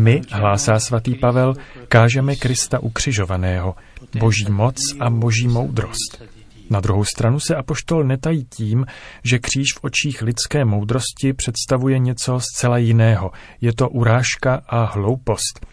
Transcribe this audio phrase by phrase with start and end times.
[0.00, 1.54] My, hlásá svatý Pavel,
[1.88, 3.74] kážeme Krista ukřižovaného,
[4.18, 6.22] boží moc a boží moudrost.
[6.70, 8.86] Na druhou stranu se apoštol netají tím,
[9.24, 13.30] že kříž v očích lidské moudrosti představuje něco zcela jiného.
[13.60, 15.66] Je to urážka a hloupost.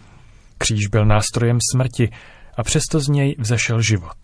[0.58, 2.10] Kříž byl nástrojem smrti
[2.58, 4.18] a přesto z něj vzešel život.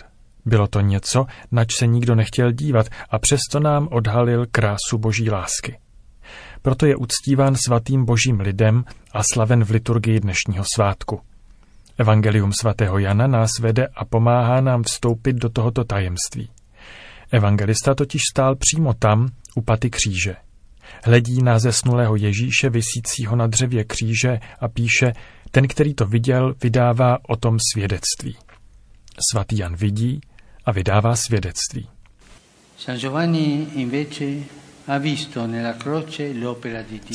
[0.46, 5.78] Bylo to něco, nač se nikdo nechtěl dívat a přesto nám odhalil krásu boží lásky.
[6.64, 11.22] Proto je uctíván svatým božím lidem a slaven v liturgii dnešního svátku.
[11.98, 16.50] Evangelium svatého Jana nás vede a pomáhá nám vstoupit do tohoto tajemství.
[17.32, 20.36] Evangelista totiž stál přímo tam, u paty kříže.
[21.04, 25.14] Hledí na zesnulého Ježíše visícího na dřevě kříže a píše,
[25.52, 28.38] ten, který to viděl, vydává o tom svědectví.
[29.32, 30.22] Svatý Jan vidí
[30.66, 31.90] a vydává svědectví.
[32.78, 34.26] San Giovanni invece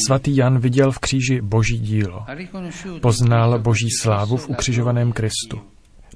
[0.06, 2.24] Svatý Jan viděl v kříži boží dílo.
[3.00, 5.60] Poznal boží slávu v ukřižovaném Kristu.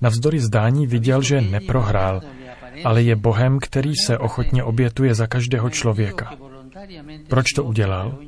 [0.00, 2.20] Navzdory zdání viděl, že neprohrál,
[2.84, 6.36] ale je Bohem, který se ochotně obětuje za každého člověka.
[7.28, 8.18] Proč to udělal?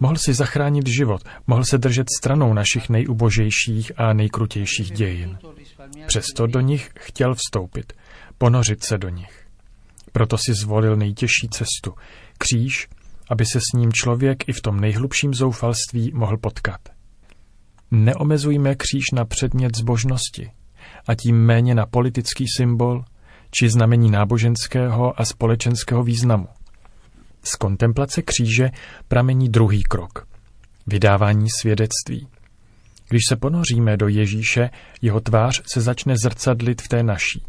[0.00, 5.38] Mohl si zachránit život, mohl se držet stranou našich nejubožejších a nejkrutějších dějin.
[6.06, 7.92] Přesto do nich chtěl vstoupit,
[8.38, 9.44] ponořit se do nich.
[10.12, 11.94] Proto si zvolil nejtěžší cestu,
[12.38, 12.88] kříž,
[13.30, 16.80] aby se s ním člověk i v tom nejhlubším zoufalství mohl potkat.
[17.90, 20.50] Neomezujme kříž na předmět zbožnosti
[21.06, 23.04] a tím méně na politický symbol
[23.50, 26.48] či znamení náboženského a společenského významu.
[27.42, 28.70] Z kontemplace kříže
[29.08, 30.28] pramení druhý krok–
[30.86, 32.28] vydávání svědectví.
[33.08, 34.70] Když se ponoříme do Ježíše,
[35.02, 37.44] jeho tvář se začne zrcadlit v té naší.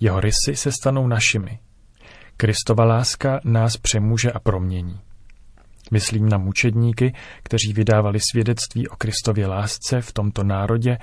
[0.00, 1.58] Jeho rysy se stanou našimi.
[2.40, 5.00] Kristova láska nás přemůže a promění.
[5.90, 10.98] Myslím na mučedníky, kteří vydávali svědectví o Kristově lásce v tomto národě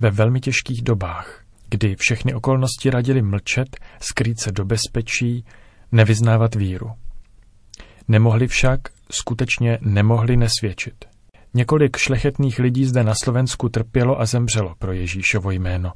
[0.00, 5.44] ve velmi těžkých dobách, kdy všechny okolnosti radili mlčet, skrýt se do bezpečí,
[5.92, 6.90] nevyznávat víru.
[8.08, 11.11] Nemohli však, skutečně nemohli nesvědčit.
[11.54, 15.92] Několik šlechetných lidí zde na Slovensku trpělo a zemřelo pro Ježíšovo jméno.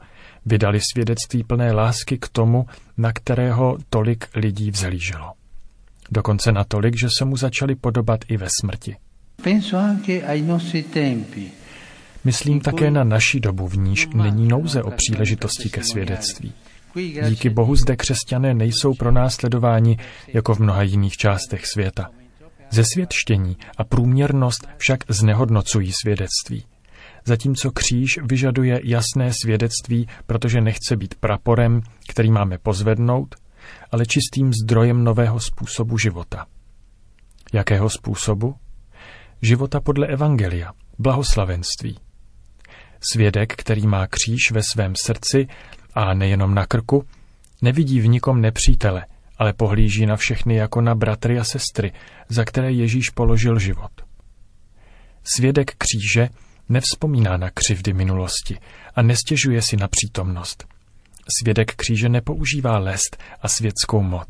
[0.46, 5.32] Vydali svědectví plné lásky k tomu, na kterého tolik lidí vzhlíželo.
[6.10, 8.96] Dokonce natolik, že se mu začali podobat i ve smrti.
[12.24, 16.52] Myslím také na naši dobu, v níž není nouze o příležitosti ke svědectví.
[17.28, 22.10] Díky Bohu zde křesťané nejsou pro následování jako v mnoha jiných částech světa.
[22.70, 26.64] Zesvědčení a průměrnost však znehodnocují svědectví.
[27.24, 33.34] Zatímco kříž vyžaduje jasné svědectví, protože nechce být praporem, který máme pozvednout,
[33.92, 36.46] ale čistým zdrojem nového způsobu života.
[37.52, 38.54] Jakého způsobu?
[39.42, 41.98] Života podle Evangelia, blahoslavenství.
[43.12, 45.46] Svědek, který má kříž ve svém srdci
[45.94, 47.04] a nejenom na krku,
[47.62, 49.06] nevidí v nikom nepřítele,
[49.38, 51.92] ale pohlíží na všechny jako na bratry a sestry,
[52.28, 53.90] za které Ježíš položil život.
[55.24, 56.28] Svědek kříže
[56.68, 58.58] nevzpomíná na křivdy minulosti
[58.94, 60.64] a nestěžuje si na přítomnost.
[61.40, 64.28] Svědek kříže nepoužívá lest a světskou moc.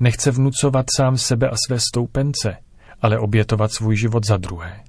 [0.00, 2.56] Nechce vnucovat sám sebe a své stoupence,
[3.02, 4.80] ale obětovat svůj život za druhé.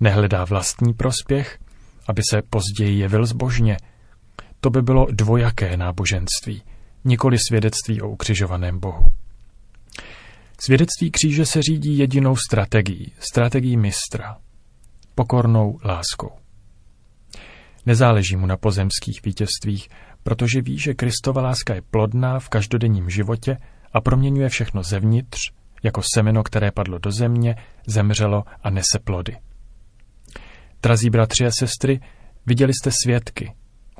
[0.00, 1.58] Nehledá vlastní prospěch,
[2.06, 3.76] aby se později jevil zbožně.
[4.60, 6.62] To by bylo dvojaké náboženství,
[7.08, 9.04] nikoli svědectví o ukřižovaném Bohu.
[10.60, 14.36] Svědectví kříže se řídí jedinou strategií, strategií mistra,
[15.14, 16.30] pokornou láskou.
[17.86, 19.88] Nezáleží mu na pozemských vítězstvích,
[20.22, 23.56] protože ví, že Kristova láska je plodná v každodenním životě
[23.92, 25.38] a proměňuje všechno zevnitř,
[25.82, 29.36] jako semeno, které padlo do země, zemřelo a nese plody.
[30.82, 32.00] Drazí bratři a sestry,
[32.46, 33.52] viděli jste svědky.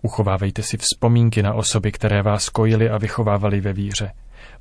[0.03, 4.13] Uchovávejte si vzpomínky na osoby, které vás kojili a vychovávali ve víře.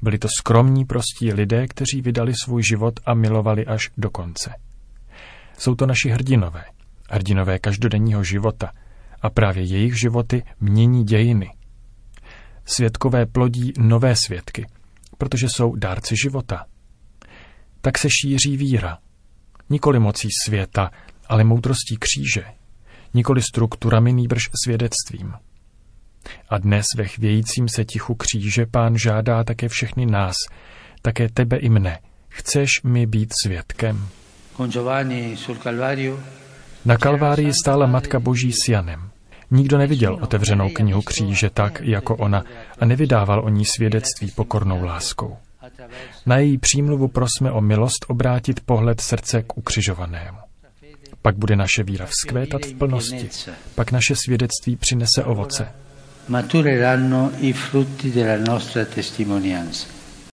[0.01, 4.53] Byli to skromní, prostí lidé, kteří vydali svůj život a milovali až do konce.
[5.57, 6.63] Jsou to naši hrdinové,
[7.09, 8.71] hrdinové každodenního života
[9.21, 11.49] a právě jejich životy mění dějiny.
[12.65, 14.65] Svědkové plodí nové svědky,
[15.17, 16.65] protože jsou dárci života.
[17.81, 18.97] Tak se šíří víra,
[19.69, 20.91] nikoli mocí světa,
[21.27, 22.43] ale moudrostí kříže,
[23.13, 25.33] nikoli strukturami nýbrž svědectvím.
[26.49, 30.35] A dnes ve chvějícím se tichu kříže pán žádá také všechny nás,
[31.01, 31.99] také tebe i mne.
[32.29, 34.07] Chceš mi být svědkem?
[36.85, 39.09] Na Kalvárii stála Matka Boží s Janem.
[39.51, 42.43] Nikdo neviděl otevřenou knihu kříže tak, jako ona,
[42.79, 45.37] a nevydával o ní svědectví pokornou láskou.
[46.25, 50.46] Na její přímluvu prosme o milost obrátit pohled srdce k ukřižovanému.
[51.27, 53.29] Pak bude naše víra vzkvétat v plnosti.
[53.75, 55.67] Pak naše svědectví přinese ovoce.
[56.27, 59.96] Matureranno i frutti della nostra testimonianza.